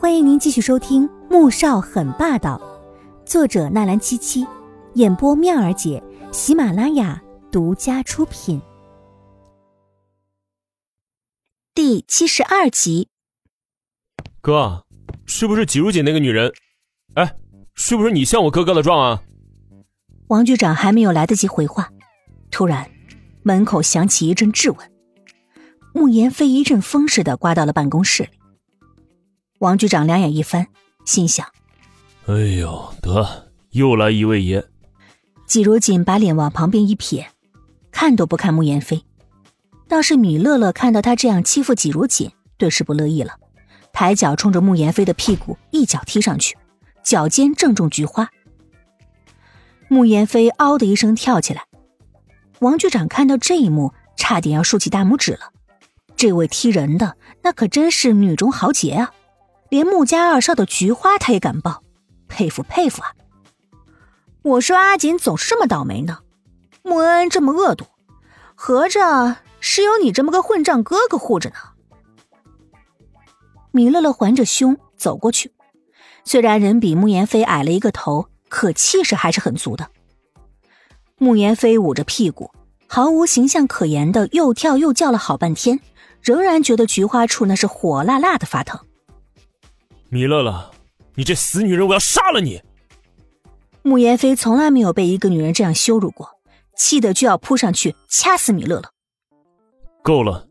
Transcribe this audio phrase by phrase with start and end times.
[0.00, 2.56] 欢迎您继续收听《穆少很霸道》，
[3.28, 4.46] 作者纳兰七七，
[4.94, 6.00] 演播妙儿姐，
[6.30, 8.62] 喜马拉雅独家出品，
[11.74, 13.08] 第七十二集。
[14.40, 14.84] 哥，
[15.26, 16.52] 是不是季如姐那个女人？
[17.14, 17.34] 哎，
[17.74, 19.20] 是不是你向我哥哥的状啊？
[20.28, 21.90] 王局长还没有来得及回话，
[22.52, 22.88] 突然
[23.42, 24.92] 门口响起一阵质问，
[25.92, 28.37] 穆言飞一阵风似的刮到了办公室里。
[29.58, 30.68] 王局长两眼一翻，
[31.04, 31.46] 心想
[32.26, 34.64] ：“哎呦，得又来一位爷。”
[35.46, 37.28] 季如锦把脸往旁边一撇，
[37.90, 39.04] 看都不看穆言飞。
[39.88, 43.32] 倒是米乐乐看到他这样欺负季如锦，顿时不乐意了，
[43.92, 46.56] 抬脚冲着穆言飞的屁股一脚踢上去，
[47.02, 48.30] 脚尖正中菊花。
[49.88, 51.64] 穆言飞嗷的一声跳起来。
[52.60, 55.52] 王局长看到这一幕，差点要竖起大拇指了。
[56.14, 59.12] 这位踢人的，那可真是女中豪杰啊！
[59.68, 61.82] 连穆家二少的菊花他也敢抱，
[62.26, 63.12] 佩服佩服啊！
[64.42, 66.20] 我说阿锦总是这么倒霉呢，
[66.82, 67.84] 穆恩恩这么恶毒，
[68.54, 71.56] 合着是有你这么个混账哥哥护着呢。
[73.70, 75.52] 米乐乐环着胸走过去，
[76.24, 79.88] 虽然人比穆言飞矮了一个头，可气势还是很足的。
[81.18, 82.50] 穆言飞捂着屁股，
[82.86, 85.80] 毫无形象可言的又跳又叫了好半天，
[86.22, 88.80] 仍然觉得菊花处那是火辣辣的发疼。
[90.10, 90.70] 米乐乐，
[91.16, 92.62] 你这死女人，我要杀了你！
[93.82, 96.30] 穆言飞从来没有被一个女人这样羞辱过，
[96.74, 98.90] 气得就要扑上去掐死米乐乐。
[100.02, 100.48] 够了，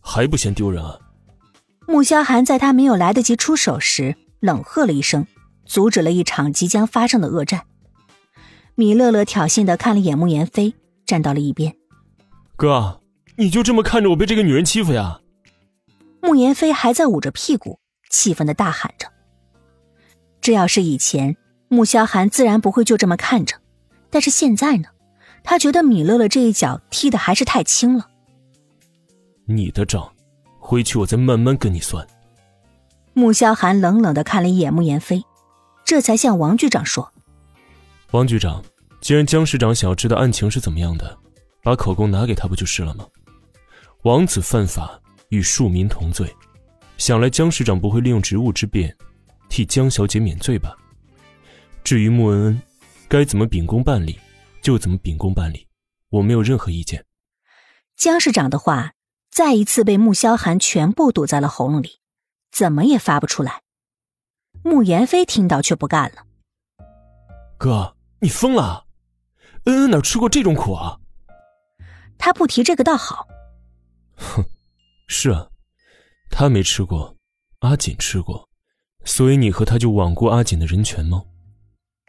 [0.00, 0.98] 还不嫌丢人啊？
[1.86, 5.24] 穆萧寒在他没有来得及出手时，冷喝了一声，
[5.64, 7.62] 阻止了一场即将发生的恶战。
[8.74, 10.74] 米乐乐挑衅的看了眼穆言飞，
[11.06, 11.76] 站到了一边。
[12.56, 13.00] 哥，
[13.36, 15.20] 你就这么看着我被这个女人欺负呀？
[16.22, 17.79] 穆言飞还在捂着屁股。
[18.10, 19.08] 气愤的大喊着
[20.42, 21.36] ：“这要是以前，
[21.68, 23.56] 穆萧寒自然不会就这么看着。
[24.10, 24.88] 但是现在呢，
[25.44, 28.08] 他觉得米乐乐这一脚踢的还是太轻了。
[29.46, 30.12] 你的账，
[30.58, 32.06] 回去我再慢慢跟你算。”
[33.14, 35.24] 穆萧寒冷冷的看了一眼穆言飞，
[35.84, 37.12] 这才向王局长说
[38.10, 38.62] ：“王局长，
[39.00, 41.16] 既然江市长想要知道案情是怎么样的，
[41.62, 43.06] 把口供拿给他不就是了吗？
[44.02, 46.34] 王子犯法，与庶民同罪。”
[47.00, 48.94] 想来江市长不会利用职务之便，
[49.48, 50.76] 替江小姐免罪吧？
[51.82, 52.62] 至于穆恩恩，
[53.08, 54.20] 该怎么秉公办理，
[54.60, 55.66] 就怎么秉公办理，
[56.10, 57.06] 我没有任何意见。
[57.96, 58.92] 江市长的话
[59.30, 62.00] 再一次被穆萧寒全部堵在了喉咙里，
[62.52, 63.62] 怎么也发不出来。
[64.62, 66.26] 穆言飞听到却不干了
[67.56, 68.84] ：“哥，你疯了？
[69.64, 70.98] 恩恩哪吃过这种苦啊？”
[72.18, 73.26] 他不提这个倒好。
[74.16, 74.44] 哼，
[75.08, 75.49] 是啊。
[76.30, 77.16] 他没吃过，
[77.58, 78.48] 阿锦吃过，
[79.04, 81.24] 所以你和他就罔顾阿锦的人权吗？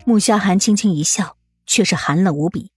[0.06, 2.72] 穆萧寒轻轻一笑，却是寒冷无比，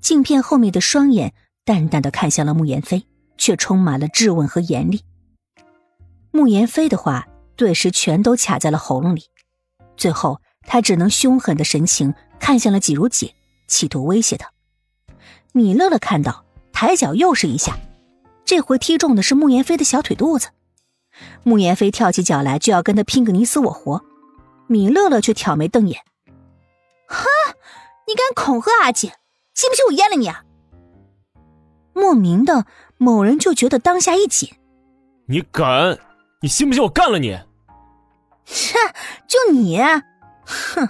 [0.00, 3.04] 镜片后面的双眼淡淡的看向了穆言飞，
[3.36, 5.02] 却充满了质问和严厉。
[6.30, 7.26] 穆言飞的话
[7.56, 9.24] 顿时全都卡在了喉咙里，
[9.96, 13.30] 最后他只能凶狠的神情看向了季如锦，
[13.66, 14.50] 企图威胁他。
[15.52, 17.78] 米乐乐看到，抬脚又是一下，
[18.44, 20.48] 这回踢中的是穆言飞的小腿肚子。
[21.42, 24.02] 穆言飞跳起脚来，就要跟他拼个你死我活。
[24.66, 26.00] 米乐乐却挑眉瞪眼
[27.06, 27.26] ：“哈，
[28.06, 29.14] 你敢恐吓阿姐，
[29.54, 30.44] 信不信我阉了你啊？”
[31.94, 32.64] 莫名的，
[32.96, 34.54] 某人就觉得当下一紧
[35.28, 35.98] ：“你敢？
[36.40, 37.38] 你信不信我干了你？”
[38.46, 38.76] 切，
[39.28, 39.78] 就你，
[40.44, 40.88] 哼！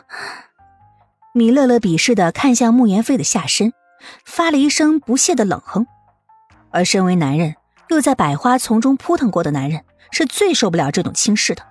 [1.34, 3.72] 米乐乐鄙视的看向穆言飞的下身，
[4.24, 5.86] 发了一声不屑的冷哼。
[6.70, 7.56] 而身为男人，
[7.88, 9.84] 又在百花丛中扑腾过的男人。
[10.12, 11.66] 是最受不了这种轻视的。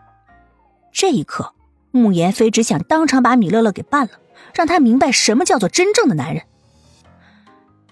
[0.91, 1.53] 这一刻，
[1.91, 4.19] 穆言飞只想当场把米乐乐给办了，
[4.53, 6.44] 让他明白什么叫做真正的男人。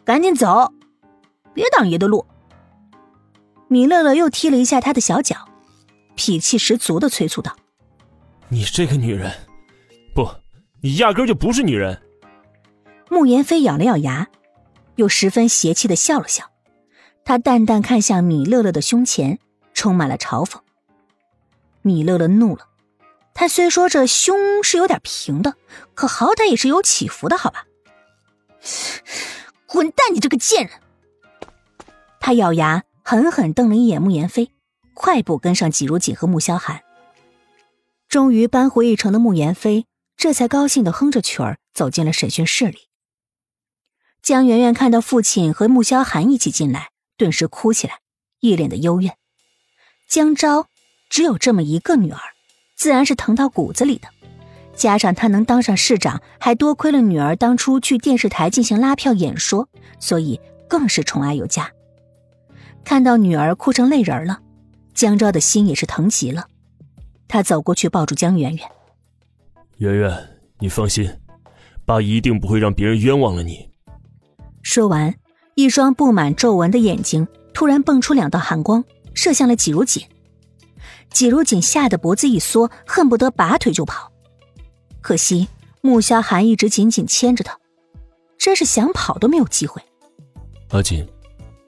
[0.03, 0.73] 赶紧走，
[1.53, 2.25] 别挡爷的路。
[3.67, 5.47] 米乐乐又踢了一下他的小脚，
[6.15, 7.55] 脾气十足的催促道
[8.49, 9.31] ：“你这个女人，
[10.15, 10.27] 不，
[10.81, 12.01] 你压根就不是女人。”
[13.09, 14.27] 穆言飞咬了咬牙，
[14.95, 16.45] 又十分邪气的笑了笑，
[17.23, 19.39] 他淡淡看向米乐乐的胸前。
[19.79, 20.59] 充满了嘲讽。
[21.83, 22.67] 米乐乐怒了，
[23.33, 25.55] 他虽说这胸是有点平的，
[25.95, 27.65] 可好歹也是有起伏的，好吧？
[29.65, 30.81] 滚蛋，你这个贱人！
[32.19, 34.51] 他咬牙狠狠瞪了一眼穆言飞，
[34.93, 36.83] 快步跟上季如锦和穆萧寒。
[38.09, 39.85] 终于扳回一城的穆言飞，
[40.17, 42.89] 这才高兴的哼着曲儿走进了审讯室里。
[44.21, 48.01] 江媛媛看到父亲和穆萧寒一起进来，顿时哭起来，
[48.41, 49.15] 一脸的幽怨。
[50.09, 50.65] 江昭
[51.07, 52.17] 只有这么一个女儿，
[52.75, 54.07] 自然是疼到骨子里的。
[54.73, 59.69] 加上他能当上市长，还多亏了女儿当初去电视台进行拉票演说，
[59.99, 61.71] 所以更是宠爱有加。
[62.83, 64.39] 看到女儿哭成泪人了，
[64.95, 66.47] 江昭的心也是疼极了。
[67.27, 68.67] 他走过去抱住江圆圆
[69.77, 70.11] ：“圆圆，
[70.57, 71.07] 你放心，
[71.85, 73.69] 爸一定不会让别人冤枉了你。”
[74.63, 75.13] 说完，
[75.53, 78.83] 一双布满皱纹的眼睛突然蹦出两道寒光，
[79.13, 80.03] 射向了季如锦。
[81.09, 84.11] 季如锦吓得脖子一缩，恨不得拔腿就跑。
[85.01, 85.47] 可惜
[85.81, 87.57] 穆萧寒一直紧紧牵着他，
[88.37, 89.81] 真是想跑都没有机会。
[90.69, 91.07] 阿锦，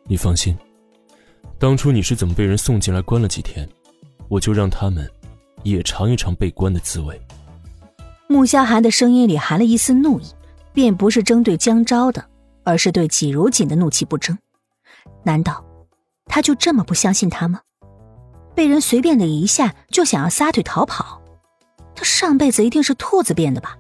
[0.05, 0.55] 你放心，
[1.57, 3.67] 当初你是怎么被人送进来关了几天，
[4.27, 5.09] 我就让他们
[5.63, 7.19] 也尝一尝被关的滋味。
[8.27, 10.25] 穆萧寒的声音里含了一丝怒意，
[10.71, 12.23] 便不是针对江昭的，
[12.63, 14.37] 而是对季如锦的怒气不争。
[15.23, 15.65] 难道
[16.31, 17.59] 他就这么不相信他吗？
[18.55, 21.21] 被人随便的一下就想要撒腿逃跑？
[21.93, 23.77] 他上辈子一定是兔子变的吧？